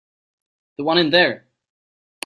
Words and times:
The 0.79 0.83
one 0.83 0.97
in 0.97 1.11
there. 1.11 1.47